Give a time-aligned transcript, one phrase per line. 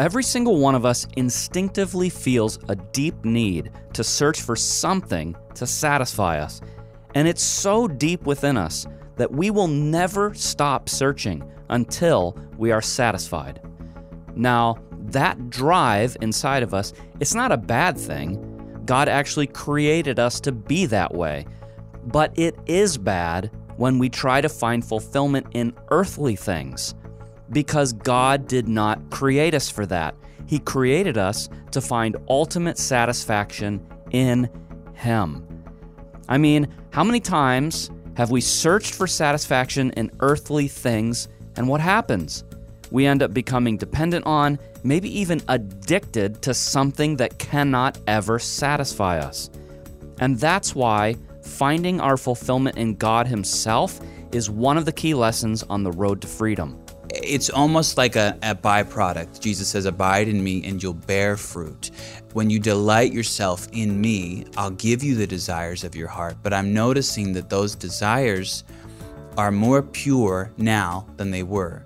[0.00, 5.66] Every single one of us instinctively feels a deep need to search for something to
[5.66, 6.62] satisfy us.
[7.14, 8.86] And it's so deep within us
[9.16, 13.60] that we will never stop searching until we are satisfied.
[14.34, 14.78] Now,
[15.10, 18.82] that drive inside of us, it's not a bad thing.
[18.86, 21.44] God actually created us to be that way.
[22.06, 26.94] But it is bad when we try to find fulfillment in earthly things
[27.52, 30.14] because God did not create us for that.
[30.46, 34.50] He created us to find ultimate satisfaction in
[34.94, 35.46] Him.
[36.28, 41.80] I mean, how many times have we searched for satisfaction in earthly things, and what
[41.80, 42.44] happens?
[42.90, 49.18] We end up becoming dependent on, maybe even addicted to something that cannot ever satisfy
[49.18, 49.50] us.
[50.18, 54.00] And that's why finding our fulfillment in God Himself
[54.32, 56.80] is one of the key lessons on the road to freedom
[57.14, 59.40] it's almost like a, a, byproduct.
[59.40, 61.90] Jesus says, Abide in me and you'll bear fruit.
[62.32, 66.36] When you delight yourself in me, I'll give you the desires of your heart.
[66.42, 68.64] But I'm noticing that those desires
[69.36, 71.82] are more pure now than they were.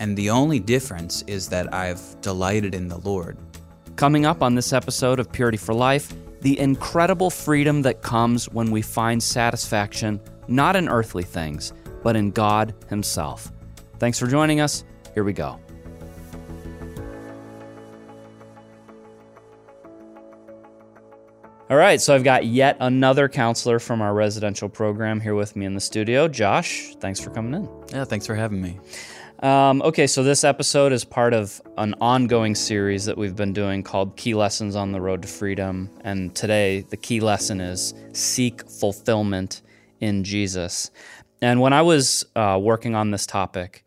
[0.00, 3.38] And the only difference is that I've delighted in the Lord.
[3.96, 8.70] Coming up on this episode of Purity for Life, the incredible freedom that comes when
[8.70, 13.52] we find satisfaction not in earthly things, but in God Himself.
[14.02, 14.82] Thanks for joining us.
[15.14, 15.60] Here we go.
[21.70, 25.66] All right, so I've got yet another counselor from our residential program here with me
[25.66, 26.26] in the studio.
[26.26, 27.68] Josh, thanks for coming in.
[27.92, 28.80] Yeah, thanks for having me.
[29.38, 33.84] Um, okay, so this episode is part of an ongoing series that we've been doing
[33.84, 35.88] called Key Lessons on the Road to Freedom.
[36.00, 39.62] And today, the key lesson is seek fulfillment
[40.00, 40.90] in Jesus.
[41.40, 43.81] And when I was uh, working on this topic,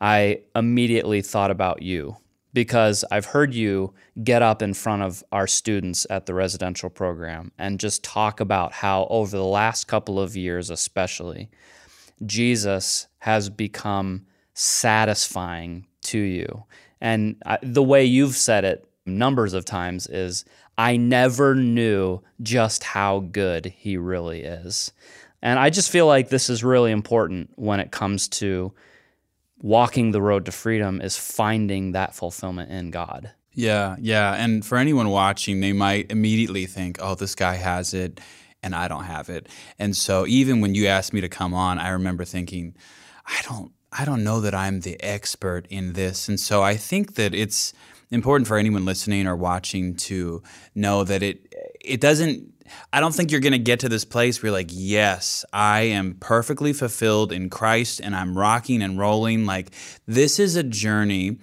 [0.00, 2.16] I immediately thought about you
[2.52, 7.52] because I've heard you get up in front of our students at the residential program
[7.58, 11.50] and just talk about how, over the last couple of years, especially,
[12.26, 16.64] Jesus has become satisfying to you.
[17.00, 20.44] And the way you've said it numbers of times is,
[20.76, 24.92] I never knew just how good he really is.
[25.42, 28.72] And I just feel like this is really important when it comes to
[29.60, 33.30] walking the road to freedom is finding that fulfillment in God.
[33.52, 34.34] Yeah, yeah.
[34.34, 38.20] And for anyone watching, they might immediately think, oh, this guy has it
[38.62, 39.48] and I don't have it.
[39.78, 42.74] And so even when you asked me to come on, I remember thinking,
[43.26, 46.28] I don't I don't know that I'm the expert in this.
[46.28, 47.72] And so I think that it's
[48.10, 50.42] important for anyone listening or watching to
[50.74, 52.52] know that it it doesn't
[52.92, 55.82] I don't think you're going to get to this place where you're like, yes, I
[55.82, 59.46] am perfectly fulfilled in Christ and I'm rocking and rolling.
[59.46, 59.70] Like,
[60.06, 61.38] this is a journey.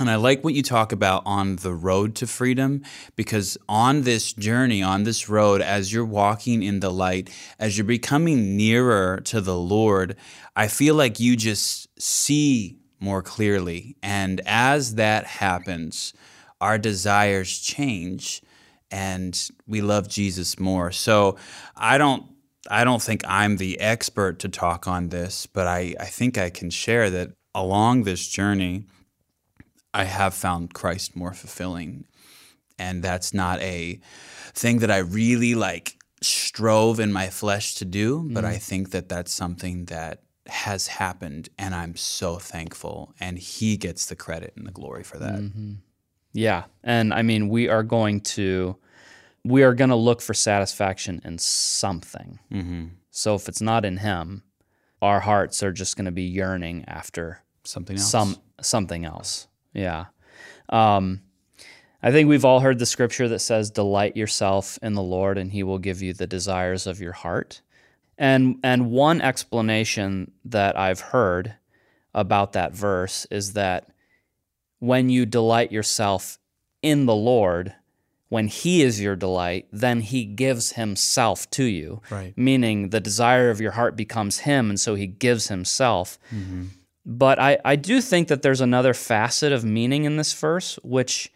[0.00, 2.84] And I like what you talk about on the road to freedom
[3.16, 7.84] because on this journey, on this road, as you're walking in the light, as you're
[7.84, 10.14] becoming nearer to the Lord,
[10.54, 13.96] I feel like you just see more clearly.
[14.00, 16.12] And as that happens,
[16.60, 18.42] our desires change
[18.90, 20.92] and we love Jesus more.
[20.92, 21.36] So
[21.76, 22.24] I don't
[22.70, 26.50] I don't think I'm the expert to talk on this, but I, I think I
[26.50, 28.84] can share that along this journey,
[29.94, 32.04] I have found Christ more fulfilling.
[32.78, 34.00] And that's not a
[34.52, 38.48] thing that I really like strove in my flesh to do, but mm.
[38.48, 44.06] I think that that's something that has happened and I'm so thankful and he gets
[44.06, 45.40] the credit and the glory for that.
[45.40, 45.74] Mm-hmm.
[46.32, 46.64] Yeah.
[46.82, 48.76] And I mean, we are going to
[49.44, 52.38] we are going to look for satisfaction in something.
[52.52, 52.86] Mm-hmm.
[53.10, 54.42] So if it's not in him,
[55.00, 58.10] our hearts are just going to be yearning after something else.
[58.10, 59.48] Some something else.
[59.72, 60.06] Yeah.
[60.68, 61.22] Um,
[62.02, 65.50] I think we've all heard the scripture that says, "Delight yourself in the Lord, and
[65.50, 67.62] He will give you the desires of your heart."
[68.16, 71.54] And and one explanation that I've heard
[72.14, 73.88] about that verse is that
[74.78, 76.38] when you delight yourself
[76.82, 77.74] in the Lord,
[78.28, 82.02] when he is your delight, then he gives himself to you.
[82.10, 82.36] Right.
[82.36, 86.18] Meaning the desire of your heart becomes him, and so he gives himself.
[86.32, 86.66] Mm-hmm.
[87.06, 91.32] But I, I do think that there's another facet of meaning in this verse, which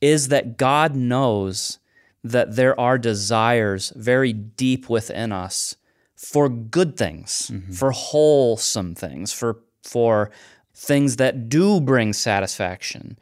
[0.00, 1.78] is that God knows
[2.24, 5.76] that there are desires very deep within us
[6.16, 7.72] for good things, mm-hmm.
[7.72, 10.32] for wholesome things, for for
[10.76, 13.18] things that do bring satisfaction.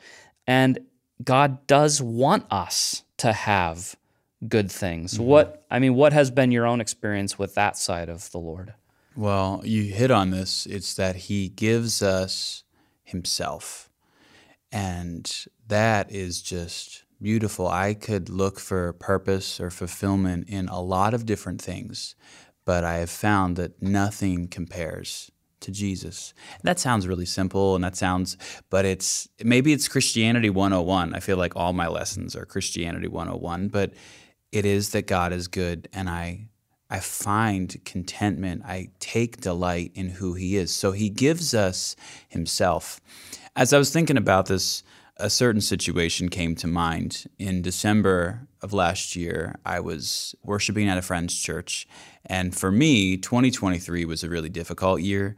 [0.47, 0.81] And
[1.23, 3.95] God does want us to have
[4.49, 5.15] good things.
[5.15, 5.25] Mm-hmm.
[5.25, 8.75] What I mean, what has been your own experience with that side of the Lord?
[9.17, 10.67] Well, you hit on this.
[10.67, 12.65] It's that He gives us
[13.05, 13.89] Himself.
[14.73, 15.33] And
[15.69, 17.69] that is just beautiful.
[17.69, 22.17] I could look for purpose or fulfillment in a lot of different things,
[22.65, 25.31] but I have found that nothing compares
[25.65, 26.33] to Jesus.
[26.63, 28.37] That sounds really simple and that sounds
[28.71, 31.15] but it's maybe it's Christianity 101.
[31.15, 33.93] I feel like all my lessons are Christianity 101, but
[34.53, 36.49] it is that God is good and I
[36.91, 38.63] I find contentment.
[38.65, 40.73] I take delight in who he is.
[40.73, 41.97] So he gives us
[42.29, 43.01] himself.
[43.57, 44.83] As I was thinking about this,
[45.17, 47.25] a certain situation came to mind.
[47.39, 51.87] In December of last year, I was worshiping at a friend's church.
[52.27, 55.37] And for me, 2023 was a really difficult year.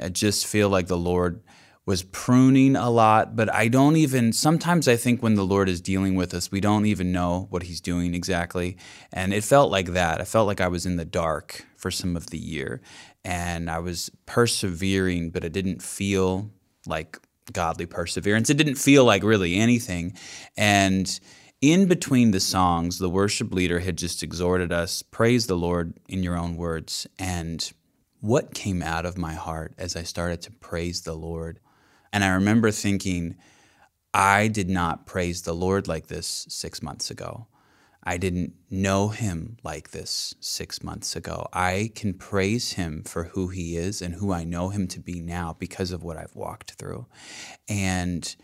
[0.00, 1.42] I just feel like the Lord
[1.84, 5.80] was pruning a lot, but I don't even, sometimes I think when the Lord is
[5.80, 8.76] dealing with us, we don't even know what He's doing exactly.
[9.10, 10.20] And it felt like that.
[10.20, 12.82] I felt like I was in the dark for some of the year.
[13.24, 16.50] And I was persevering, but it didn't feel
[16.86, 17.18] like
[17.52, 18.50] godly perseverance.
[18.50, 20.14] It didn't feel like really anything.
[20.56, 21.18] And
[21.60, 26.22] in between the songs, the worship leader had just exhorted us praise the Lord in
[26.22, 27.06] your own words.
[27.18, 27.70] And
[28.20, 31.60] what came out of my heart as I started to praise the Lord?
[32.12, 33.36] And I remember thinking,
[34.14, 37.46] I did not praise the Lord like this six months ago.
[38.02, 41.48] I didn't know him like this six months ago.
[41.52, 45.20] I can praise him for who he is and who I know him to be
[45.20, 47.06] now because of what I've walked through.
[47.68, 48.34] And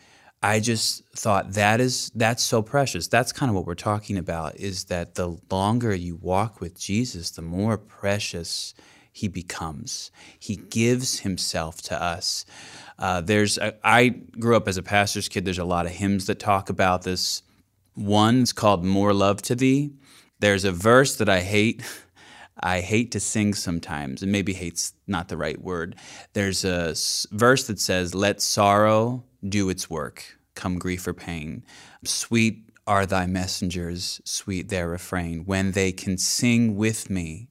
[0.42, 3.08] I just thought that is that's so precious.
[3.08, 7.30] That's kind of what we're talking about is that the longer you walk with Jesus,
[7.30, 8.74] the more precious
[9.10, 10.10] he becomes.
[10.38, 12.44] He gives himself to us.
[12.98, 15.44] Uh, there's a, I grew up as a pastor's kid.
[15.44, 17.42] There's a lot of hymns that talk about this
[17.96, 19.92] One's called More Love to Thee.
[20.40, 21.82] There's a verse that I hate.
[22.60, 25.96] I hate to sing sometimes, and maybe hate's not the right word.
[26.32, 26.94] There's a
[27.30, 31.64] verse that says, Let sorrow do its work, come grief or pain.
[32.04, 37.48] Sweet are thy messengers, sweet their refrain, when they can sing with me,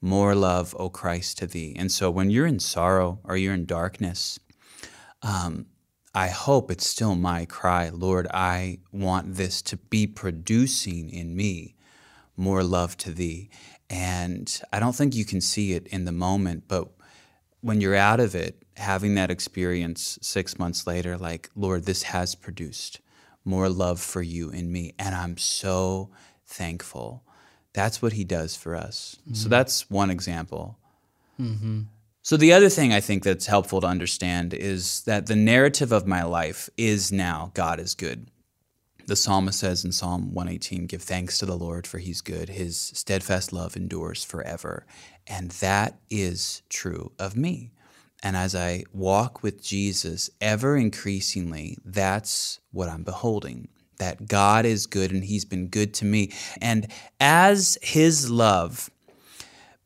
[0.00, 1.74] More love, O Christ, to thee.
[1.76, 4.38] And so when you're in sorrow or you're in darkness,
[5.22, 5.66] um,
[6.16, 11.74] I hope it's still my cry, Lord, I want this to be producing in me
[12.38, 13.50] more love to thee.
[13.90, 16.88] And I don't think you can see it in the moment, but
[17.60, 22.34] when you're out of it, having that experience six months later, like, Lord, this has
[22.34, 23.00] produced
[23.44, 24.94] more love for you in me.
[24.98, 26.08] And I'm so
[26.46, 27.24] thankful.
[27.74, 29.16] That's what he does for us.
[29.20, 29.34] Mm-hmm.
[29.34, 30.78] So that's one example.
[31.38, 31.82] Mm-hmm.
[32.26, 36.08] So, the other thing I think that's helpful to understand is that the narrative of
[36.08, 38.32] my life is now God is good.
[39.06, 42.48] The psalmist says in Psalm 118, Give thanks to the Lord, for he's good.
[42.48, 44.86] His steadfast love endures forever.
[45.28, 47.70] And that is true of me.
[48.24, 53.68] And as I walk with Jesus ever increasingly, that's what I'm beholding
[53.98, 56.32] that God is good and he's been good to me.
[56.60, 56.88] And
[57.20, 58.90] as his love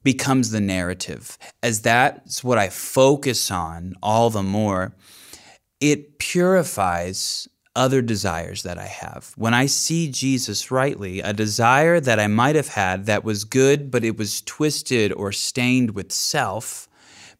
[0.02, 1.38] becomes the narrative.
[1.62, 4.94] As that's what I focus on all the more,
[5.80, 9.32] it purifies other desires that I have.
[9.36, 13.90] When I see Jesus rightly, a desire that I might have had that was good,
[13.90, 16.88] but it was twisted or stained with self,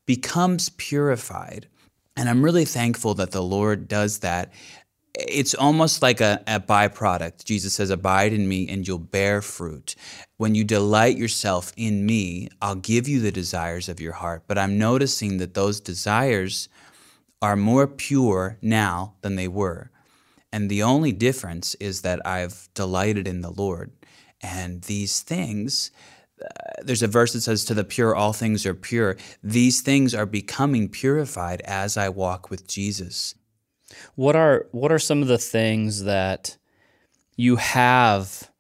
[0.07, 1.67] becomes purified.
[2.17, 4.53] And I'm really thankful that the Lord does that
[5.29, 7.45] it's almost like a, a, byproduct.
[7.45, 9.95] Jesus says, Abide in me and you'll bear fruit.
[10.37, 14.45] When you delight yourself in me, I'll give you the desires of your heart.
[14.47, 16.69] But I'm noticing that those desires
[17.43, 19.91] are more pure now than they were.
[20.53, 23.93] And the only difference is that I've delighted in the Lord.
[24.43, 25.91] And these things,
[26.43, 26.47] uh,
[26.83, 29.17] there's a verse that says, To the pure, all things are pure.
[29.43, 33.35] These things are becoming purified as I walk with Jesus.
[34.15, 36.57] What are what are some of the things that
[37.37, 38.51] you have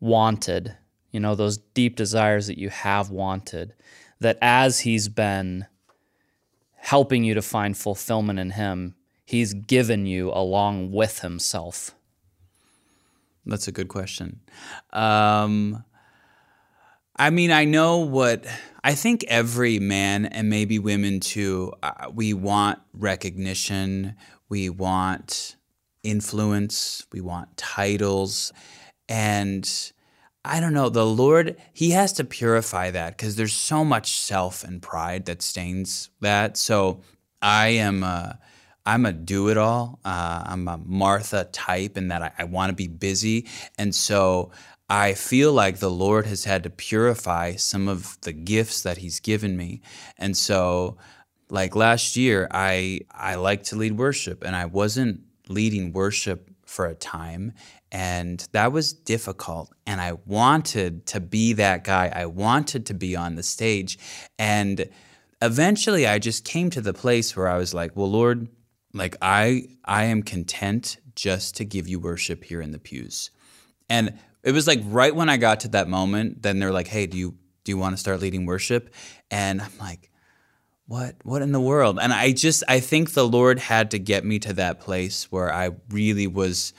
[0.00, 0.76] wanted?
[1.10, 3.74] You know, those deep desires that you have wanted
[4.20, 5.66] that as he's been
[6.76, 8.94] helping you to find fulfillment in him,
[9.24, 11.94] he's given you along with himself.
[13.44, 14.40] That's a good question.
[14.92, 15.84] Um,
[17.16, 18.46] I mean, I know what
[18.82, 24.16] I think every man and maybe women too, uh, we want recognition
[24.52, 25.56] we want
[26.02, 28.52] influence, we want titles.
[29.08, 29.64] And
[30.44, 34.62] I don't know, the Lord, He has to purify that because there's so much self
[34.62, 36.58] and pride that stains that.
[36.58, 37.00] So
[37.40, 38.38] I am a,
[38.84, 40.00] I'm a do it all.
[40.04, 43.46] Uh, I'm a Martha type in that I, I want to be busy.
[43.78, 44.50] And so
[44.90, 49.18] I feel like the Lord has had to purify some of the gifts that He's
[49.18, 49.80] given me.
[50.18, 50.98] And so
[51.52, 56.86] like last year i i like to lead worship and i wasn't leading worship for
[56.86, 57.52] a time
[57.92, 62.10] and that was difficult and i wanted to be that guy.
[62.12, 63.98] I wanted to be on the stage
[64.38, 64.88] and
[65.42, 68.48] eventually i just came to the place where i was like well lord
[68.94, 73.30] like i i am content just to give you worship here in the pews.
[73.90, 77.06] And it was like right when i got to that moment then they're like hey
[77.06, 78.94] do you do you want to start leading worship?
[79.30, 80.08] And i'm like
[80.86, 81.98] what what in the world?
[82.00, 85.52] And i just i think the lord had to get me to that place where
[85.52, 86.72] i really was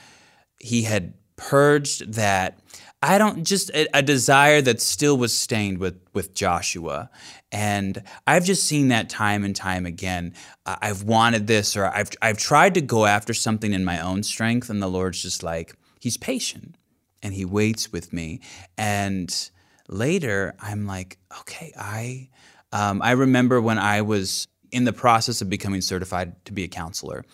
[0.60, 2.58] he had purged that.
[3.02, 7.10] I don't just a, a desire that still was stained with with joshua.
[7.52, 10.32] And i've just seen that time and time again.
[10.64, 14.70] I've wanted this or i've i've tried to go after something in my own strength
[14.70, 16.76] and the lord's just like he's patient
[17.22, 18.40] and he waits with me.
[18.78, 19.50] And
[19.86, 22.30] later i'm like okay i
[22.74, 26.68] um, I remember when I was in the process of becoming certified to be a
[26.68, 27.24] counselor,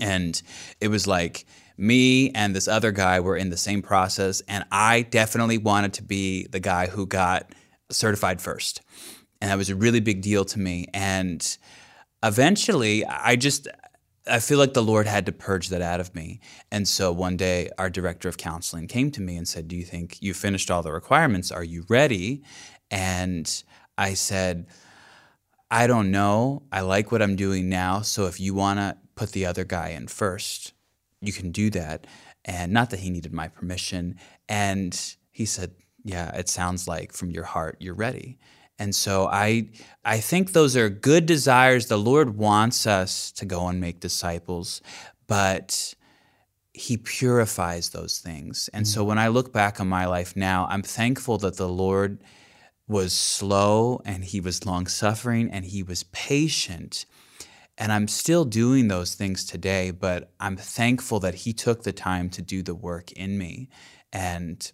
[0.00, 0.42] and
[0.80, 1.46] it was like
[1.78, 6.02] me and this other guy were in the same process, and I definitely wanted to
[6.02, 7.54] be the guy who got
[7.90, 8.82] certified first,
[9.40, 10.88] and that was a really big deal to me.
[10.92, 11.56] And
[12.24, 13.68] eventually, I just
[14.26, 16.40] I feel like the Lord had to purge that out of me.
[16.72, 19.84] And so one day, our director of counseling came to me and said, Do you
[19.84, 21.52] think you finished all the requirements?
[21.52, 22.42] Are you ready?
[22.90, 23.62] And
[23.96, 24.66] I said,
[25.70, 26.62] I don't know.
[26.70, 28.02] I like what I'm doing now.
[28.02, 30.72] So if you want to put the other guy in first,
[31.20, 32.06] you can do that.
[32.44, 34.18] And not that he needed my permission.
[34.48, 35.72] And he said,
[36.04, 38.38] Yeah, it sounds like from your heart you're ready.
[38.78, 39.70] And so I
[40.04, 41.86] I think those are good desires.
[41.86, 44.82] The Lord wants us to go and make disciples,
[45.26, 45.94] but
[46.72, 48.68] he purifies those things.
[48.72, 48.92] And mm-hmm.
[48.92, 52.22] so when I look back on my life now, I'm thankful that the Lord
[52.86, 57.06] was slow and he was long suffering and he was patient.
[57.76, 62.30] And I'm still doing those things today, but I'm thankful that he took the time
[62.30, 63.68] to do the work in me.
[64.12, 64.70] And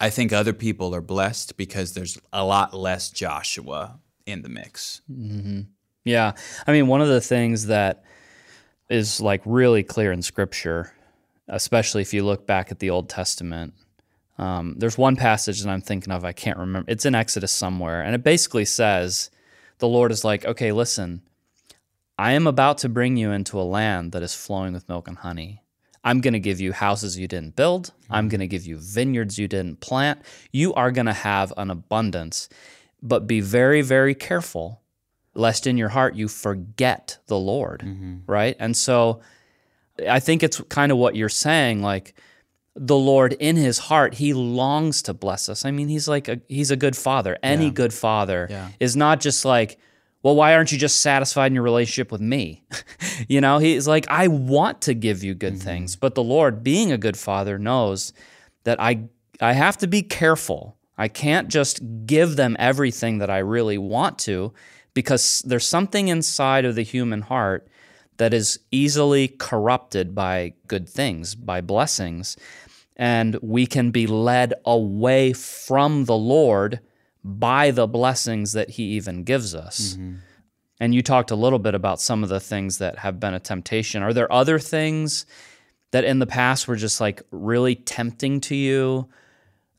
[0.00, 5.02] I think other people are blessed because there's a lot less Joshua in the mix.
[5.10, 5.62] Mm-hmm.
[6.04, 6.32] Yeah.
[6.66, 8.04] I mean, one of the things that
[8.88, 10.92] is like really clear in scripture,
[11.48, 13.74] especially if you look back at the Old Testament,
[14.40, 16.90] um, there's one passage that I'm thinking of, I can't remember.
[16.90, 19.30] It's in Exodus somewhere, and it basically says,
[19.78, 21.20] The Lord is like, okay, listen,
[22.18, 25.18] I am about to bring you into a land that is flowing with milk and
[25.18, 25.62] honey.
[26.02, 27.92] I'm going to give you houses you didn't build.
[28.08, 30.22] I'm going to give you vineyards you didn't plant.
[30.50, 32.48] You are going to have an abundance,
[33.02, 34.80] but be very, very careful
[35.34, 38.18] lest in your heart you forget the Lord, mm-hmm.
[38.26, 38.56] right?
[38.58, 39.20] And so
[40.08, 42.14] I think it's kind of what you're saying like,
[42.82, 45.66] the Lord in his heart, he longs to bless us.
[45.66, 47.36] I mean, he's like a he's a good father.
[47.42, 47.72] Any yeah.
[47.72, 48.70] good father yeah.
[48.80, 49.78] is not just like,
[50.22, 52.64] well, why aren't you just satisfied in your relationship with me?
[53.28, 55.62] you know, he's like, I want to give you good mm-hmm.
[55.62, 58.14] things, but the Lord, being a good father, knows
[58.64, 59.04] that I
[59.42, 60.78] I have to be careful.
[60.96, 64.54] I can't just give them everything that I really want to
[64.94, 67.68] because there's something inside of the human heart
[68.16, 72.36] that is easily corrupted by good things, by blessings.
[73.00, 76.80] And we can be led away from the Lord
[77.24, 79.94] by the blessings that He even gives us.
[79.94, 80.16] Mm-hmm.
[80.80, 83.40] And you talked a little bit about some of the things that have been a
[83.40, 84.02] temptation.
[84.02, 85.24] Are there other things
[85.92, 89.08] that in the past were just like really tempting to you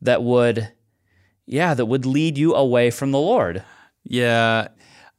[0.01, 0.71] that would,
[1.45, 3.63] yeah, that would lead you away from the Lord?
[4.03, 4.69] Yeah.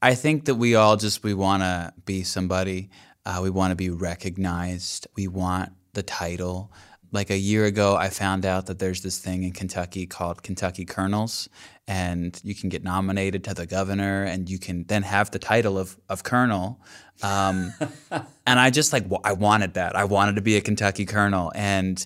[0.03, 2.91] I think that we all just we want to be somebody.
[3.25, 5.07] Uh, we want to be recognized.
[5.15, 6.73] We want the title.
[7.13, 10.85] Like a year ago, I found out that there's this thing in Kentucky called Kentucky
[10.87, 11.49] Colonels,
[11.87, 15.79] and you can get nominated to the governor, and you can then have the title
[15.79, 16.81] of of colonel.
[17.23, 17.75] Um,
[18.11, 19.95] and I just like I wanted that.
[19.95, 22.05] I wanted to be a Kentucky Colonel, and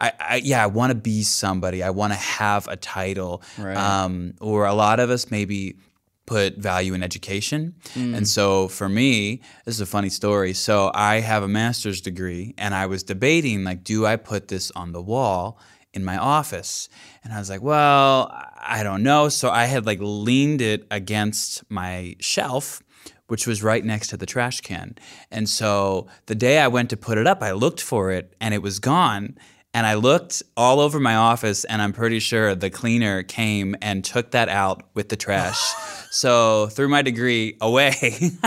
[0.00, 1.82] I, I, yeah, I want to be somebody.
[1.82, 3.42] I want to have a title.
[3.58, 3.76] Right.
[3.76, 5.76] Um, or a lot of us maybe
[6.28, 7.74] put value in education.
[7.94, 8.14] Mm.
[8.14, 10.52] And so for me, this is a funny story.
[10.52, 14.70] So I have a master's degree and I was debating like do I put this
[14.72, 15.58] on the wall
[15.94, 16.90] in my office?
[17.24, 18.30] And I was like, well,
[18.60, 19.30] I don't know.
[19.30, 22.82] So I had like leaned it against my shelf
[23.28, 24.96] which was right next to the trash can.
[25.30, 28.54] And so the day I went to put it up, I looked for it and
[28.54, 29.36] it was gone.
[29.74, 34.02] And I looked all over my office, and I'm pretty sure the cleaner came and
[34.02, 35.60] took that out with the trash.
[36.10, 37.94] So threw my degree away.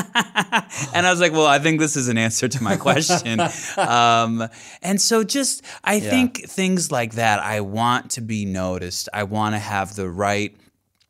[0.94, 3.40] and I was like, well, I think this is an answer to my question.
[3.78, 4.48] um,
[4.82, 6.10] and so just, I yeah.
[6.10, 9.10] think things like that, I want to be noticed.
[9.14, 10.56] I want to have the right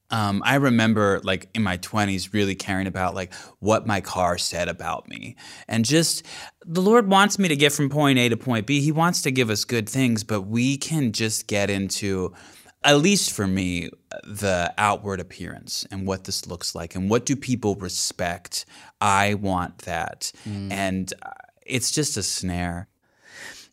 [0.10, 4.68] Um, I remember like in my 20s really caring about like what my car said
[4.68, 5.38] about me.
[5.70, 6.26] And just
[6.66, 8.82] the Lord wants me to get from point A to point B.
[8.82, 12.34] He wants to give us good things, but we can just get into
[12.84, 13.90] at least for me
[14.24, 18.66] the outward appearance and what this looks like and what do people respect.
[19.00, 20.32] I want that.
[20.48, 20.72] Mm.
[20.72, 21.30] And uh,
[21.66, 22.88] it's just a snare.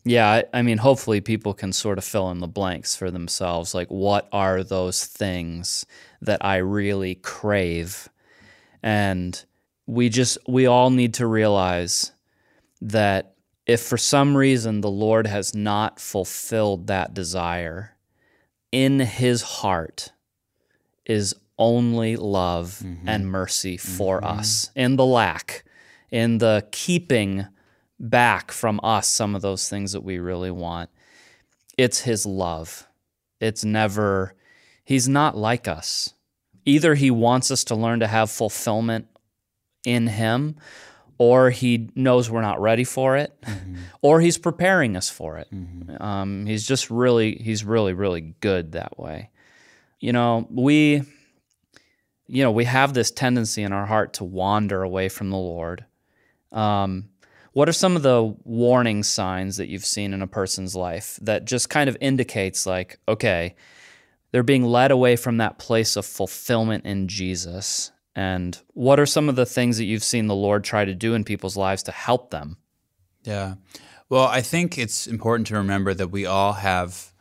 [0.04, 3.74] Yeah, I mean, hopefully people can sort of fill in the blanks for themselves.
[3.74, 5.84] Like, what are those things
[6.22, 8.08] that I really crave?
[8.82, 9.42] And
[9.86, 12.12] we just, we all need to realize
[12.80, 13.34] that
[13.66, 17.94] if for some reason the Lord has not fulfilled that desire,
[18.72, 20.12] in his heart
[21.04, 23.08] is only love mm-hmm.
[23.08, 24.38] and mercy for mm-hmm.
[24.38, 25.64] us in the lack,
[26.10, 27.46] in the keeping
[27.98, 30.90] back from us some of those things that we really want.
[31.76, 32.87] It's His love.
[33.40, 34.34] It's never,
[34.84, 36.14] He's not like us.
[36.64, 39.08] Either He wants us to learn to have fulfillment
[39.84, 40.56] in Him,
[41.18, 43.76] or He knows we're not ready for it, mm-hmm.
[44.00, 45.48] or He's preparing us for it.
[45.52, 46.02] Mm-hmm.
[46.02, 49.30] Um, he's just really, He's really, really good that way.
[50.00, 51.02] You know, we,
[52.28, 55.84] you know, we have this tendency in our heart to wander away from the Lord.
[56.52, 57.10] Um,
[57.52, 61.44] what are some of the warning signs that you've seen in a person's life that
[61.44, 63.56] just kind of indicates, like, okay,
[64.30, 67.90] they're being led away from that place of fulfillment in Jesus?
[68.18, 71.14] And what are some of the things that you've seen the Lord try to do
[71.14, 72.56] in people's lives to help them?
[73.22, 73.54] Yeah.
[74.08, 77.12] Well, I think it's important to remember that we all have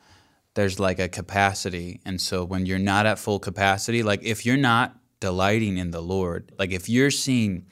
[0.55, 2.01] there's like a capacity.
[2.03, 6.01] And so when you're not at full capacity, like if you're not delighting in the
[6.01, 7.67] Lord, like if you're seeing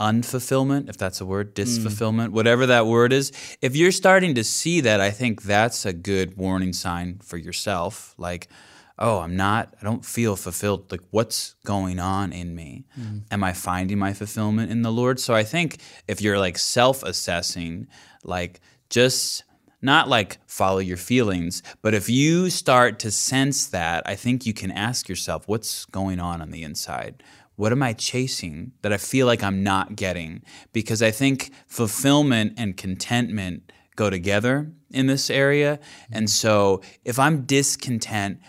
[0.00, 2.32] unfulfillment, if that's a word, disfulfillment, mm.
[2.32, 3.30] whatever that word is,
[3.60, 8.14] if you're starting to see that, I think that's a good warning sign for yourself.
[8.16, 8.48] Like,
[8.98, 10.90] oh, I'm not, I don't feel fulfilled.
[10.90, 12.84] Like, what's going on in me?
[12.98, 13.22] Mm.
[13.30, 15.18] Am I finding my fulfillment in the Lord?
[15.18, 17.88] So I think if you're like self assessing,
[18.22, 18.60] like,
[18.90, 19.44] just
[19.82, 24.54] not like follow your feelings, but if you start to sense that, I think you
[24.54, 27.22] can ask yourself, what's going on on the inside?
[27.56, 30.42] what am I chasing that I feel like I'm not getting?
[30.72, 35.78] Because I think fulfillment and contentment go together in this area.
[36.10, 38.40] And so if I'm discontent,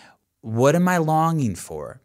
[0.46, 2.02] what am I longing for?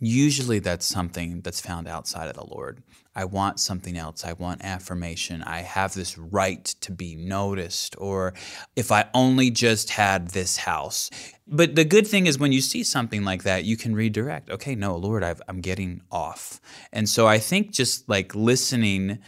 [0.00, 2.82] Usually that's something that's found outside of the Lord.
[3.14, 4.24] I want something else.
[4.24, 5.42] I want affirmation.
[5.42, 7.96] I have this right to be noticed.
[7.98, 8.32] Or
[8.76, 11.10] if I only just had this house.
[11.46, 14.48] But the good thing is when you see something like that, you can redirect.
[14.48, 16.62] Okay, no, Lord, i am getting off.
[16.94, 19.18] And so I think just like listening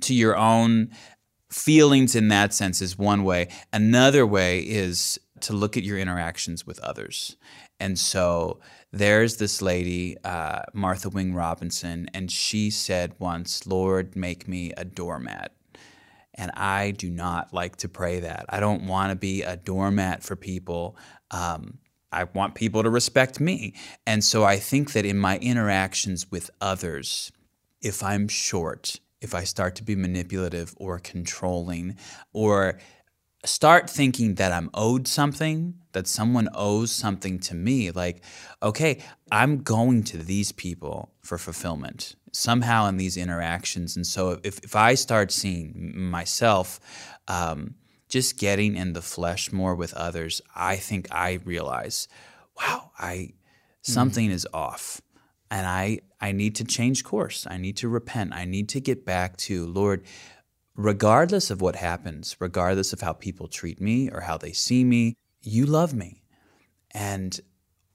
[0.00, 0.90] to your own
[1.50, 3.48] feelings in that sense is one way.
[3.74, 7.36] Another way is to look at your interactions with others.
[7.80, 8.60] And so
[8.92, 14.84] there's this lady, uh, Martha Wing Robinson, and she said once, Lord, make me a
[14.84, 15.52] doormat.
[16.34, 18.46] And I do not like to pray that.
[18.48, 20.96] I don't want to be a doormat for people.
[21.30, 21.78] Um,
[22.12, 23.74] I want people to respect me.
[24.06, 27.32] And so I think that in my interactions with others,
[27.82, 31.96] if I'm short, if I start to be manipulative or controlling,
[32.32, 32.78] or
[33.44, 37.90] start thinking that I'm owed something, that someone owes something to me.
[37.90, 38.22] Like,
[38.62, 43.96] okay, I'm going to these people for fulfillment somehow in these interactions.
[43.96, 46.80] And so if, if I start seeing myself
[47.26, 47.74] um,
[48.08, 52.08] just getting in the flesh more with others, I think I realize,
[52.58, 53.34] wow, I
[53.82, 54.32] something mm.
[54.32, 55.00] is off.
[55.50, 57.46] And I, I need to change course.
[57.48, 58.34] I need to repent.
[58.34, 60.04] I need to get back to, Lord,
[60.78, 65.16] regardless of what happens, regardless of how people treat me or how they see me,
[65.42, 66.22] you love me.
[66.92, 67.38] And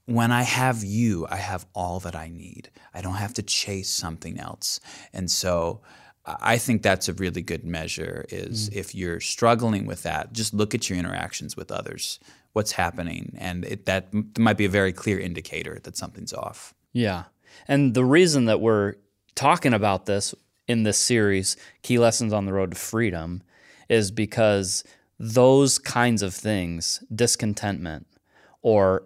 [0.05, 2.69] when I have you, I have all that I need.
[2.93, 4.81] I don't have to chase something else.
[5.13, 5.81] And so
[6.25, 8.75] I think that's a really good measure is mm.
[8.75, 12.19] if you're struggling with that, just look at your interactions with others.
[12.51, 13.33] What's happening?
[13.37, 16.73] And it, that might be a very clear indicator that something's off.
[16.91, 17.23] Yeah.
[17.65, 18.95] And the reason that we're
[19.35, 20.35] talking about this
[20.67, 23.41] in this series, Key Lessons on the Road to Freedom,
[23.89, 24.83] is because
[25.19, 28.07] those kinds of things, discontentment
[28.61, 29.03] or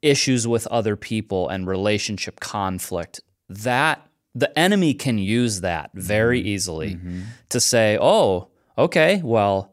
[0.00, 6.48] issues with other people and relationship conflict, that the enemy can use that very mm-hmm.
[6.48, 7.22] easily mm-hmm.
[7.48, 9.72] to say, oh, okay, well,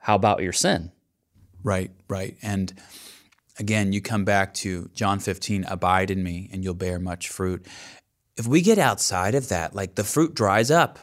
[0.00, 0.90] how about your sin?
[1.62, 2.36] Right, right.
[2.42, 2.72] And
[3.58, 7.66] again, you come back to John 15, abide in me and you'll bear much fruit
[8.36, 10.98] if we get outside of that, like the fruit dries up.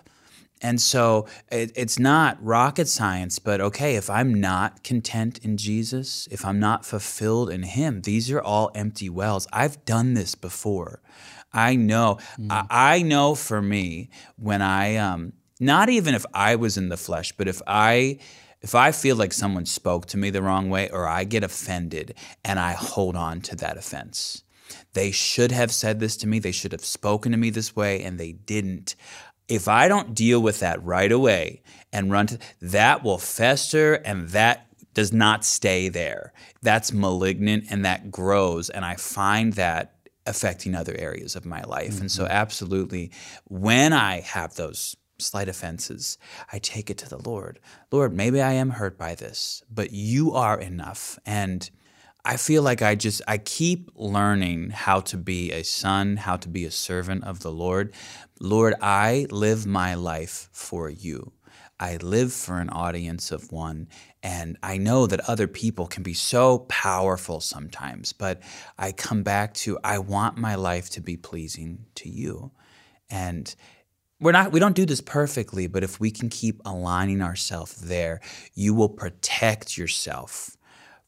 [0.61, 6.27] And so it, it's not rocket science, but okay, if I'm not content in Jesus,
[6.31, 9.47] if I'm not fulfilled in Him, these are all empty wells.
[9.53, 11.01] I've done this before.
[11.53, 12.17] I know.
[12.37, 12.51] Mm.
[12.51, 16.97] I, I, know for me when I um, not even if I was in the
[16.97, 18.19] flesh, but if I
[18.61, 22.15] if I feel like someone spoke to me the wrong way or I get offended
[22.43, 24.43] and I hold on to that offense.
[24.93, 26.39] They should have said this to me.
[26.39, 28.95] They should have spoken to me this way, and they didn't
[29.49, 34.30] if I don't deal with that right away and run to that will fester and
[34.30, 36.34] that does not stay there.
[36.62, 38.69] That's malignant and that grows.
[38.69, 41.93] And I find that affecting other areas of my life.
[41.93, 42.02] Mm-hmm.
[42.02, 42.32] And so, mm-hmm.
[42.32, 43.12] absolutely,
[43.45, 46.17] when I have those slight offenses,
[46.54, 47.60] I take it to the Lord.
[47.91, 51.17] Lord, maybe I am hurt by this, but you are enough.
[51.25, 51.69] And
[52.25, 56.49] I feel like I just I keep learning how to be a son, how to
[56.49, 57.93] be a servant of the Lord.
[58.39, 61.32] Lord, I live my life for you.
[61.79, 63.88] I live for an audience of one.
[64.21, 68.41] And I know that other people can be so powerful sometimes, but
[68.77, 72.51] I come back to I want my life to be pleasing to you.
[73.10, 73.55] And
[74.19, 78.19] we're not we don't do this perfectly, but if we can keep aligning ourselves there,
[78.53, 80.58] you will protect yourself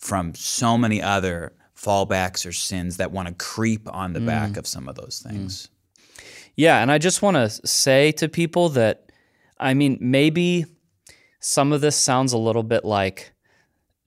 [0.02, 4.26] from so many other fallbacks or sins that want to creep on the mm.
[4.26, 5.68] back of some of those things.
[5.68, 5.70] Mm.
[6.56, 9.12] Yeah, and I just want to say to people that
[9.60, 10.66] I mean maybe
[11.40, 13.32] some of this sounds a little bit like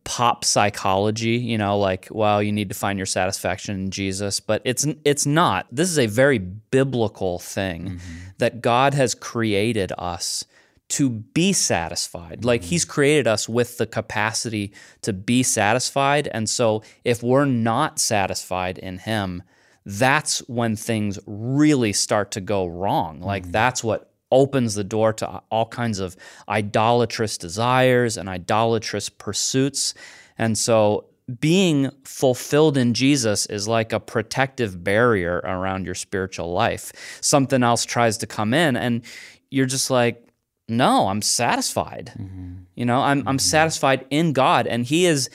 [0.05, 4.63] pop psychology, you know, like well, you need to find your satisfaction in Jesus, but
[4.65, 5.67] it's it's not.
[5.73, 8.15] This is a very biblical thing mm-hmm.
[8.39, 10.45] that God has created us
[10.91, 12.39] to be satisfied.
[12.39, 12.47] Mm-hmm.
[12.47, 16.29] Like he's created us with the capacity to be satisfied.
[16.29, 19.43] And so if we're not satisfied in him,
[19.87, 23.21] that's when things really start to go wrong.
[23.21, 23.53] Like mm-hmm.
[23.53, 26.17] that's what opens the door to all kinds of
[26.49, 29.95] idolatrous desires and idolatrous pursuits.
[30.37, 31.07] And so
[31.41, 36.93] being fulfilled in Jesus is like a protective barrier around your spiritual life.
[37.23, 39.03] Something else tries to come in and
[39.51, 40.24] you're just like,
[40.69, 42.13] no, I'm satisfied.
[42.19, 42.55] Mm-hmm.
[42.75, 43.29] You know, I'm, mm-hmm.
[43.29, 45.29] I'm satisfied in God, and He is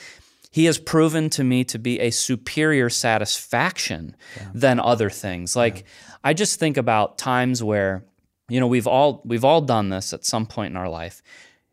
[0.50, 4.48] He has proven to me to be a superior satisfaction yeah.
[4.54, 5.54] than other things.
[5.54, 6.14] Like yeah.
[6.24, 8.04] I just think about times where,
[8.48, 11.22] you know, we've all we've all done this at some point in our life.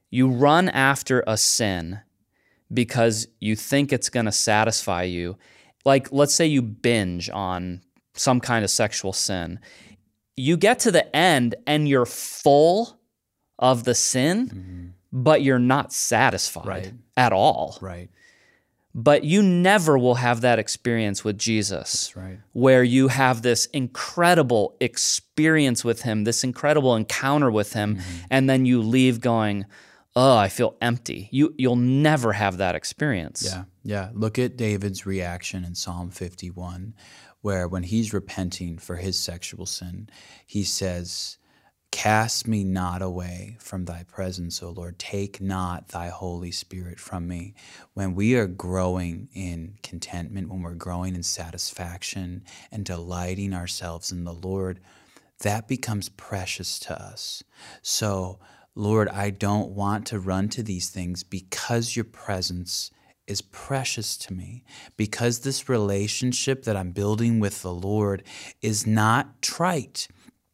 [0.09, 1.99] You run after a sin
[2.73, 5.37] because you think it's going to satisfy you.
[5.83, 7.81] Like let's say you binge on
[8.13, 9.59] some kind of sexual sin.
[10.35, 12.96] You get to the end and you're full
[13.59, 14.87] of the sin, mm-hmm.
[15.11, 16.93] but you're not satisfied right.
[17.15, 17.77] at all.
[17.81, 18.09] Right.
[18.95, 22.39] But you never will have that experience with Jesus, right.
[22.53, 28.25] where you have this incredible experience with Him, this incredible encounter with Him, mm-hmm.
[28.31, 29.65] and then you leave going,
[30.15, 33.43] "Oh, I feel empty." You you'll never have that experience.
[33.45, 34.09] Yeah, yeah.
[34.13, 36.95] Look at David's reaction in Psalm fifty-one,
[37.41, 40.09] where when he's repenting for his sexual sin,
[40.47, 41.37] he says,
[41.91, 44.99] Cast me not away from thy presence, O Lord.
[44.99, 47.55] Take not thy Holy Spirit from me.
[47.93, 54.25] When we are growing in contentment, when we're growing in satisfaction and delighting ourselves in
[54.25, 54.79] the Lord,
[55.39, 57.43] that becomes precious to us.
[57.81, 58.39] So,
[58.75, 62.91] Lord, I don't want to run to these things because your presence
[63.27, 64.63] is precious to me
[64.95, 68.23] because this relationship that I'm building with the Lord
[68.61, 70.07] is not trite.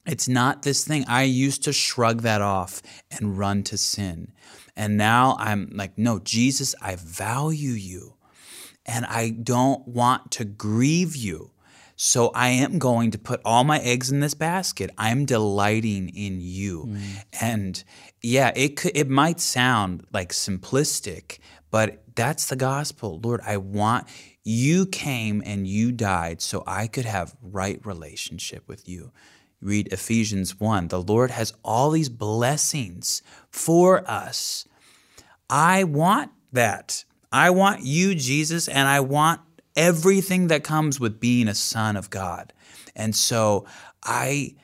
[0.05, 1.05] It's not this thing.
[1.07, 4.33] I used to shrug that off and run to sin.
[4.75, 8.15] And now I'm like, no, Jesus, I value you
[8.85, 11.51] and I don't want to grieve you.
[11.95, 14.89] So I am going to put all my eggs in this basket.
[14.97, 16.85] I'm delighting in you.
[16.87, 17.01] Mm.
[17.39, 17.83] And
[18.21, 21.37] yeah, it could it might sound like simplistic,
[21.69, 23.21] but that's the gospel.
[23.23, 24.07] Lord, I want
[24.43, 29.11] you came and you died so I could have right relationship with you
[29.63, 34.67] read Ephesians 1, the Lord has all these blessings for us.
[35.49, 37.05] I want that.
[37.31, 39.41] I want you, Jesus, and I want
[39.75, 42.53] everything that comes with being a son of God.
[42.95, 43.65] And so
[44.03, 44.55] I,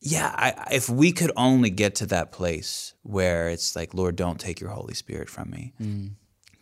[0.00, 4.38] yeah, I, if we could only get to that place where it's like, Lord, don't
[4.38, 5.72] take your Holy Spirit from me.
[5.82, 6.10] Mm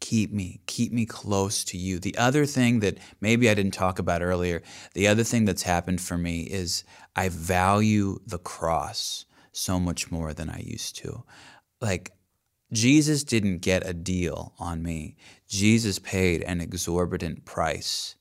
[0.04, 1.98] keep me, keep me close to you.
[1.98, 4.60] The other thing that maybe I didn't talk about earlier,
[4.92, 6.84] the other thing that's happened for me is
[7.16, 11.24] I value the cross so much more than I used to.
[11.80, 12.12] Like,
[12.70, 15.16] Jesus didn't get a deal on me.
[15.48, 18.16] Jesus paid an exorbitant price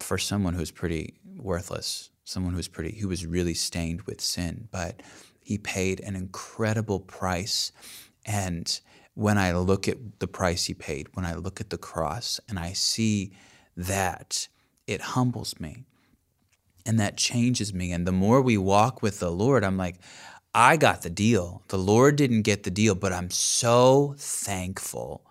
[0.00, 4.68] for someone who's pretty worthless, someone who's pretty, who was really stained with sin.
[4.70, 5.00] But
[5.40, 7.72] He paid an incredible price.
[8.26, 8.78] And
[9.14, 12.58] when I look at the price he paid, when I look at the cross and
[12.58, 13.32] I see
[13.76, 14.48] that,
[14.86, 15.84] it humbles me
[16.84, 17.92] and that changes me.
[17.92, 19.96] And the more we walk with the Lord, I'm like,
[20.54, 21.62] I got the deal.
[21.68, 25.24] The Lord didn't get the deal, but I'm so thankful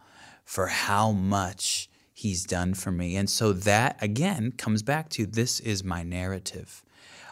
[0.43, 3.15] for how much He's done for me.
[3.15, 6.83] And so that again comes back to this is my narrative.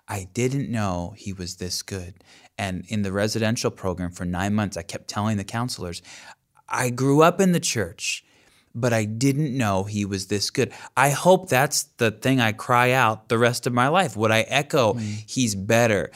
[0.07, 2.15] I didn't know He was this good.
[2.57, 6.01] And in the residential program for nine months, I kept telling the counselors,
[6.69, 8.23] I grew up in the church
[8.75, 10.71] but I didn't know he was this good.
[10.95, 14.15] I hope that's the thing I cry out the rest of my life.
[14.15, 15.23] Would I echo, mm.
[15.27, 16.11] he's better?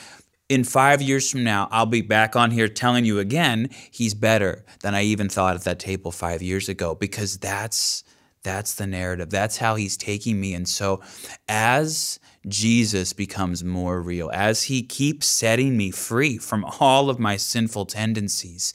[0.50, 4.64] In five years from now, I'll be back on here telling you again, he's better
[4.82, 8.04] than I even thought at that table five years ago, because that's
[8.44, 9.30] that's the narrative.
[9.30, 10.54] That's how he's taking me.
[10.54, 11.02] And so
[11.48, 17.38] as Jesus becomes more real, as he keeps setting me free from all of my
[17.38, 18.74] sinful tendencies,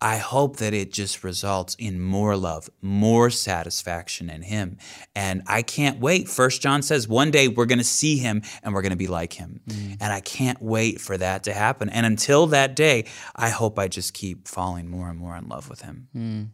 [0.00, 4.78] I hope that it just results in more love, more satisfaction in him.
[5.16, 6.28] And I can't wait.
[6.28, 9.08] First John says one day we're going to see him and we're going to be
[9.08, 9.60] like him.
[9.66, 9.96] Mm.
[10.00, 11.88] And I can't wait for that to happen.
[11.88, 15.68] And until that day, I hope I just keep falling more and more in love
[15.68, 16.08] with him.
[16.16, 16.48] Mm.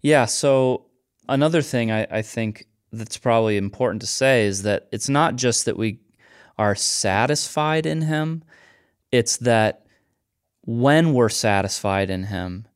[0.00, 0.86] Yeah, so
[1.28, 5.64] another thing I, I think that's probably important to say is that it's not just
[5.64, 5.98] that we
[6.58, 8.44] are satisfied in him,
[9.10, 9.86] it's that
[10.64, 12.66] when we're satisfied in him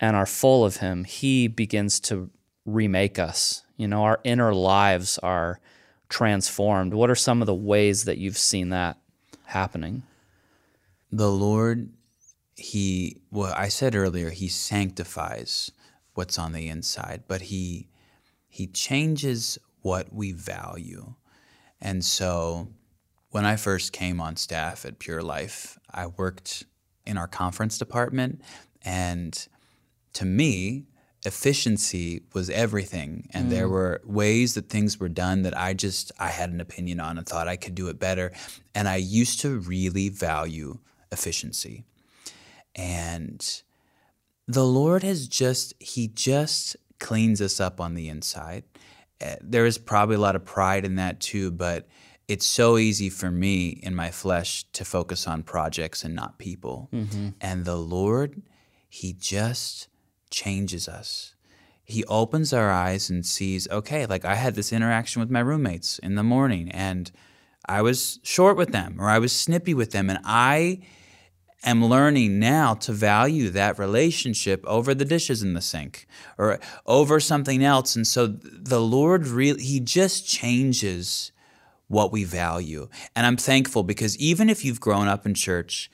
[0.00, 2.30] and are full of him, he begins to
[2.64, 3.62] remake us.
[3.76, 5.60] You know, our inner lives are
[6.08, 6.94] transformed.
[6.94, 8.98] What are some of the ways that you've seen that
[9.44, 10.02] happening?
[11.12, 11.90] The Lord,
[12.56, 15.70] He, well, I said earlier, He sanctifies
[16.14, 17.88] what's on the inside, but He,
[18.48, 21.14] He changes what we value.
[21.80, 22.68] And so
[23.30, 26.64] when I first came on staff at Pure Life, I worked
[27.06, 28.40] in our conference department.
[28.82, 29.46] And
[30.14, 30.86] to me,
[31.26, 33.50] efficiency was everything and mm.
[33.50, 37.18] there were ways that things were done that I just I had an opinion on
[37.18, 38.32] and thought I could do it better
[38.76, 40.78] and I used to really value
[41.10, 41.84] efficiency
[42.76, 43.62] and
[44.46, 48.62] the Lord has just he just cleans us up on the inside
[49.20, 51.88] eh, there is probably a lot of pride in that too but
[52.28, 56.88] it's so easy for me in my flesh to focus on projects and not people.
[56.92, 57.28] Mm-hmm.
[57.40, 58.42] And the Lord,
[58.88, 59.88] He just
[60.30, 61.34] changes us.
[61.84, 66.00] He opens our eyes and sees, okay, like I had this interaction with my roommates
[66.00, 67.12] in the morning and
[67.68, 70.10] I was short with them or I was snippy with them.
[70.10, 70.80] And I
[71.62, 76.08] am learning now to value that relationship over the dishes in the sink
[76.38, 77.94] or over something else.
[77.94, 81.30] And so the Lord really, He just changes
[81.88, 82.88] what we value.
[83.14, 85.90] And I'm thankful because even if you've grown up in church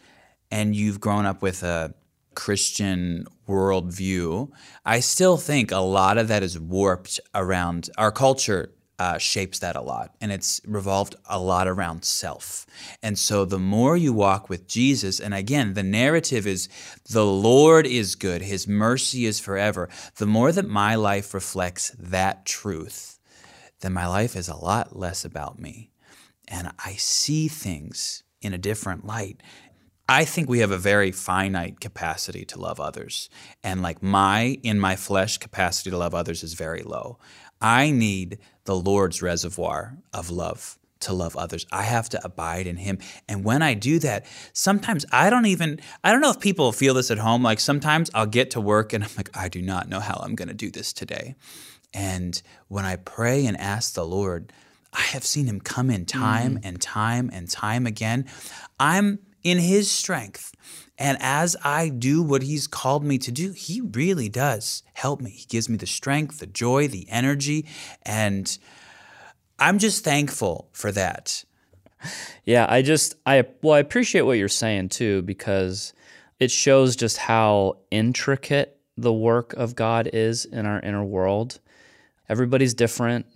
[0.51, 1.95] and you've grown up with a
[2.35, 4.51] Christian worldview,
[4.85, 8.73] I still think a lot of that is warped around our culture.
[8.99, 12.67] Uh, shapes that a lot, and it's revolved a lot around self.
[13.03, 16.69] And so, the more you walk with Jesus, and again, the narrative is
[17.11, 19.89] the Lord is good, His mercy is forever.
[20.17, 23.12] The more that my life reflects that truth,
[23.83, 25.91] then my life is a lot less about me.
[26.49, 29.43] And I see things in a different light.
[30.09, 33.29] I think we have a very finite capacity to love others.
[33.63, 37.19] And like my, in my flesh, capacity to love others is very low.
[37.61, 41.67] I need the Lord's reservoir of love to love others.
[41.73, 42.99] I have to abide in him.
[43.29, 46.95] And when I do that, sometimes I don't even I don't know if people feel
[46.95, 49.89] this at home like sometimes I'll get to work and I'm like I do not
[49.89, 51.35] know how I'm going to do this today.
[51.95, 54.53] And when I pray and ask the Lord,
[54.93, 56.61] I have seen him come in time mm.
[56.65, 58.27] and time and time again.
[58.79, 60.55] I'm in his strength.
[60.99, 65.31] And as I do what he's called me to do, he really does help me.
[65.31, 67.67] He gives me the strength, the joy, the energy.
[68.03, 68.57] And
[69.59, 71.45] I'm just thankful for that.
[72.45, 75.93] Yeah, I just, I, well, I appreciate what you're saying too, because
[76.39, 81.61] it shows just how intricate the work of God is in our inner world.
[82.33, 83.27] Everybody's different.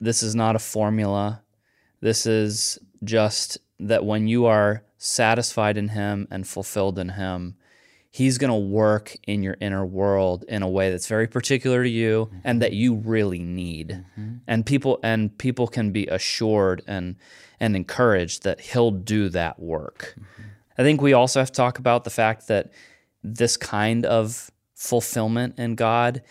[0.00, 1.42] This is not a formula.
[2.00, 7.56] This is just that when you are satisfied in Him and fulfilled in Him,
[8.10, 11.88] He's going to work in your inner world in a way that's very particular to
[11.90, 12.38] you mm-hmm.
[12.42, 14.02] and that you really need.
[14.18, 14.36] Mm-hmm.
[14.46, 17.16] And people and people can be assured and
[17.60, 20.14] and encouraged that He'll do that work.
[20.18, 20.48] Mm-hmm.
[20.78, 22.72] I think we also have to talk about the fact that
[23.22, 26.22] this kind of fulfillment in God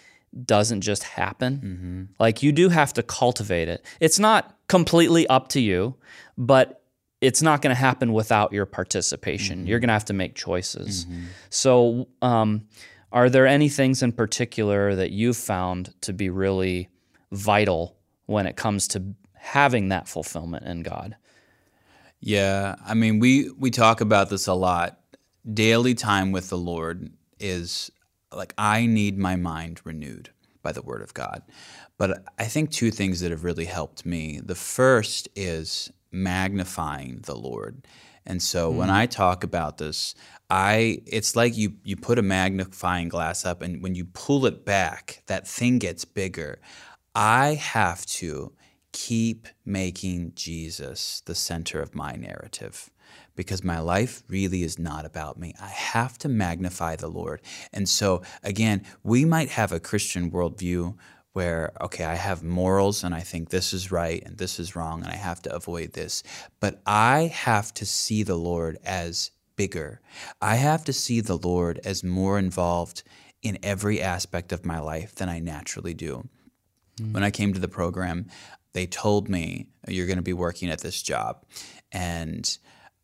[0.45, 1.57] doesn't just happen.
[1.57, 2.03] Mm-hmm.
[2.19, 3.85] Like you do have to cultivate it.
[3.99, 5.95] It's not completely up to you,
[6.37, 6.83] but
[7.21, 9.59] it's not going to happen without your participation.
[9.59, 9.67] Mm-hmm.
[9.67, 11.05] You're going to have to make choices.
[11.49, 12.67] So, um,
[13.11, 16.89] are there any things in particular that you've found to be really
[17.31, 17.95] vital
[18.25, 21.15] when it comes to having that fulfillment in God?
[22.19, 24.99] Yeah, I mean, we we talk about this a lot.
[25.51, 27.91] Daily time with the Lord is
[28.33, 30.29] like I need my mind renewed
[30.61, 31.43] by the Word of God.
[31.97, 34.41] But I think two things that have really helped me.
[34.43, 37.87] The first is magnifying the Lord.
[38.25, 38.77] And so hmm.
[38.77, 40.13] when I talk about this,
[40.49, 44.65] I it's like you you put a magnifying glass up and when you pull it
[44.65, 46.59] back, that thing gets bigger.
[47.15, 48.53] I have to
[48.91, 52.89] keep making Jesus the center of my narrative
[53.37, 55.55] because my life really is not about me.
[55.61, 57.41] I have to magnify the Lord.
[57.71, 60.97] And so, again, we might have a Christian worldview
[61.31, 65.03] where, okay, I have morals and I think this is right and this is wrong
[65.03, 66.23] and I have to avoid this.
[66.59, 70.01] But I have to see the Lord as bigger.
[70.41, 73.03] I have to see the Lord as more involved
[73.43, 76.27] in every aspect of my life than I naturally do.
[76.99, 77.13] Hmm.
[77.13, 78.25] When I came to the program,
[78.73, 81.43] they told me you're going to be working at this job.
[81.91, 82.57] And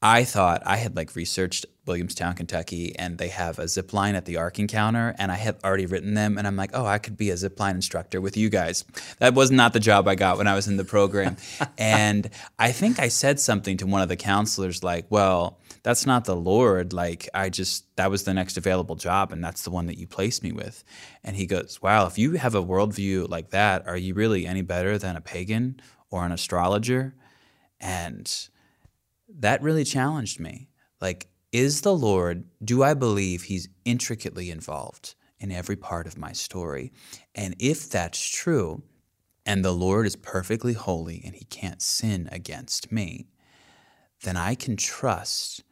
[0.06, 4.26] I thought I had like researched Williamstown, Kentucky, and they have a zip line at
[4.26, 7.16] the Ark Encounter, and I had already written them, and I'm like, oh, I could
[7.16, 8.84] be a zip line instructor with you guys.
[9.20, 11.38] That was not the job I got when I was in the program,
[11.78, 16.26] and I think I said something to one of the counselors like, well, that's not
[16.26, 16.92] the Lord.
[16.92, 20.06] Like I just that was the next available job, and that's the one that you
[20.06, 20.84] placed me with.
[21.24, 24.64] And he goes, wow, if you have a worldview like that, are you really any
[24.64, 27.16] better than a pagan or an astrologer?
[27.80, 28.50] And
[29.40, 30.70] that really challenged me.
[31.02, 36.32] Like, is the Lord, do I believe He's intricately involved in every part of my
[36.32, 36.92] story?
[37.36, 38.84] And if that's true,
[39.46, 43.28] and the Lord is perfectly holy and He can't sin against me,
[44.24, 45.64] then I can trust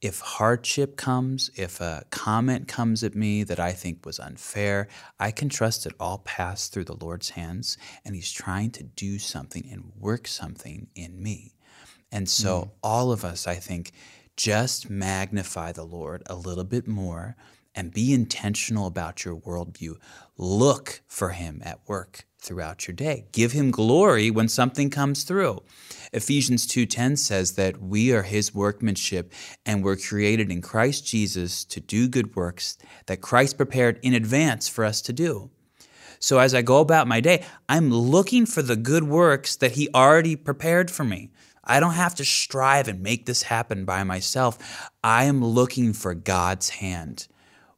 [0.00, 4.88] if hardship comes, if a comment comes at me that I think was unfair,
[5.20, 9.20] I can trust it all passed through the Lord's hands and He's trying to do
[9.20, 11.54] something and work something in me.
[12.12, 12.70] And so, mm.
[12.82, 13.90] all of us, I think,
[14.36, 17.36] just magnify the Lord a little bit more
[17.74, 19.96] and be intentional about your worldview.
[20.36, 23.26] Look for Him at work throughout your day.
[23.32, 25.62] Give Him glory when something comes through.
[26.12, 29.32] Ephesians 2:10 says that we are his workmanship
[29.64, 34.68] and we're created in Christ Jesus to do good works that Christ prepared in advance
[34.68, 35.50] for us to do.
[36.18, 39.88] So as I go about my day, I'm looking for the good works that he
[39.94, 41.30] already prepared for me.
[41.64, 44.90] I don't have to strive and make this happen by myself.
[45.02, 47.28] I am looking for God's hand.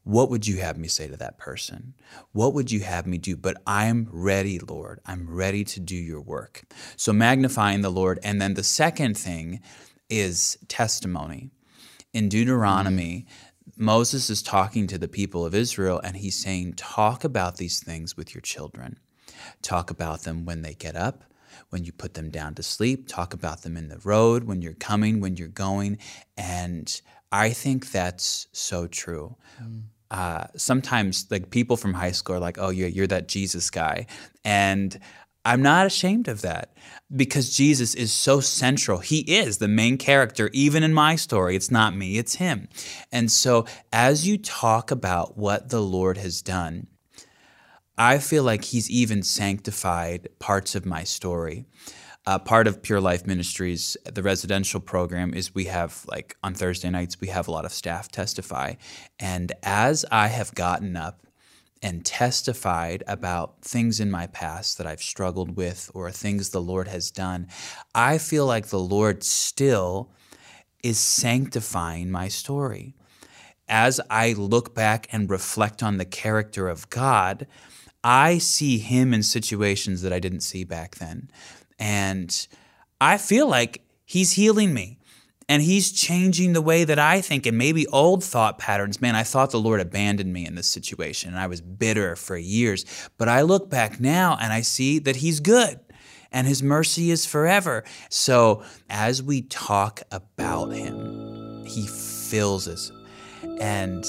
[0.05, 1.95] What would you have me say to that person?
[2.33, 3.37] What would you have me do?
[3.37, 5.01] But I'm ready, Lord.
[5.07, 6.63] I'm ready to do your work.
[6.97, 8.19] So magnifying the Lord.
[8.23, 9.61] And then the second thing
[10.11, 11.51] is testimony.
[12.13, 13.27] In Deuteronomy,
[13.77, 18.17] Moses is talking to the people of Israel and he's saying, Talk about these things
[18.17, 18.99] with your children.
[19.63, 21.25] Talk about them when they get up
[21.71, 24.75] when you put them down to sleep, talk about them in the road, when you're
[24.75, 25.99] coming, when you're going.
[26.37, 27.01] And
[27.33, 29.37] I think that's so true.
[29.63, 29.83] Mm.
[30.11, 34.07] Uh, sometimes, like people from high school are like, oh, you're, you're that Jesus guy.
[34.45, 34.99] And
[35.45, 36.75] I'm not ashamed of that
[37.15, 38.99] because Jesus is so central.
[38.99, 41.55] He is the main character, even in my story.
[41.55, 42.69] It's not me, it's Him.
[43.13, 46.87] And so, as you talk about what the Lord has done,
[47.97, 51.65] I feel like he's even sanctified parts of my story.
[52.27, 56.91] Uh, part of Pure Life Ministries, the residential program, is we have, like, on Thursday
[56.91, 58.75] nights, we have a lot of staff testify.
[59.21, 61.27] And as I have gotten up
[61.83, 66.89] and testified about things in my past that I've struggled with or things the Lord
[66.89, 67.47] has done,
[67.95, 70.11] I feel like the Lord still
[70.83, 72.95] is sanctifying my story.
[73.69, 77.47] As I look back and reflect on the character of God,
[78.05, 81.31] I see him in situations that I didn't see back then.
[81.79, 82.47] And
[83.01, 84.99] I feel like he's healing me
[85.49, 89.01] and he's changing the way that I think and maybe old thought patterns.
[89.01, 92.37] Man, I thought the Lord abandoned me in this situation and I was bitter for
[92.37, 92.85] years.
[93.17, 95.81] But I look back now and I see that he's good
[96.31, 97.85] and his mercy is forever.
[98.11, 102.93] So as we talk about him, he fills us.
[103.61, 104.05] And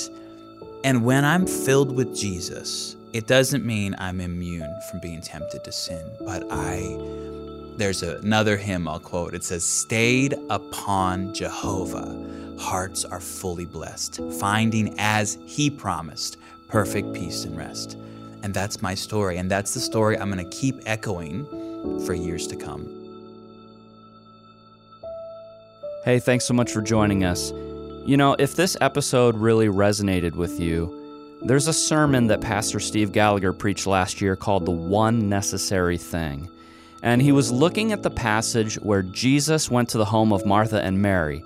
[0.83, 5.71] and when I'm filled with Jesus, it doesn't mean I'm immune from being tempted to
[5.71, 6.99] sin, but I
[7.77, 9.33] there's another hymn I'll quote.
[9.33, 16.35] It says, Stayed upon Jehovah, hearts are fully blessed, finding as he promised
[16.67, 17.93] perfect peace and rest.
[18.43, 19.37] And that's my story.
[19.37, 21.45] And that's the story I'm going to keep echoing
[22.05, 22.83] for years to come.
[26.03, 27.51] Hey, thanks so much for joining us.
[28.05, 31.04] You know, if this episode really resonated with you,
[31.45, 36.49] there's a sermon that Pastor Steve Gallagher preached last year called The One Necessary Thing.
[37.03, 40.81] And he was looking at the passage where Jesus went to the home of Martha
[40.81, 41.43] and Mary.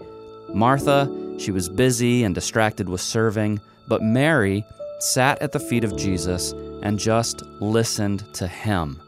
[0.54, 4.64] Martha, she was busy and distracted with serving, but Mary
[5.00, 9.02] sat at the feet of Jesus and just listened to him.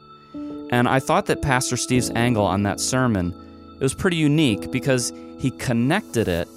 [0.72, 3.34] And I thought that Pastor Steve's angle on that sermon
[3.82, 6.48] it was pretty unique because he connected it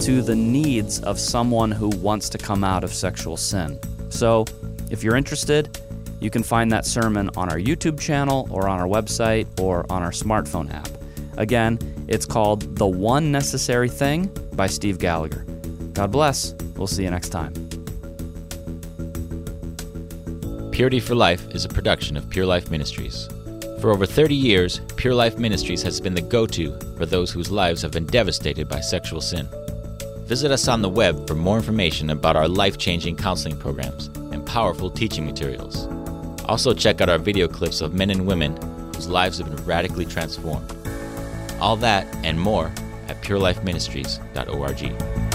[0.00, 3.78] to the needs of someone who wants to come out of sexual sin.
[4.08, 4.44] So,
[4.90, 5.78] if you're interested,
[6.20, 10.02] you can find that sermon on our YouTube channel or on our website or on
[10.02, 10.88] our smartphone app.
[11.36, 11.78] Again,
[12.08, 15.44] it's called The One Necessary Thing by Steve Gallagher.
[15.92, 16.54] God bless.
[16.76, 17.52] We'll see you next time.
[20.70, 23.28] Purity for Life is a production of Pure Life Ministries.
[23.80, 27.50] For over 30 years, Pure Life Ministries has been the go to for those whose
[27.50, 29.48] lives have been devastated by sexual sin.
[30.26, 34.44] Visit us on the web for more information about our life changing counseling programs and
[34.44, 35.86] powerful teaching materials.
[36.46, 38.56] Also, check out our video clips of men and women
[38.92, 40.68] whose lives have been radically transformed.
[41.60, 42.72] All that and more
[43.06, 45.25] at purelifeministries.org.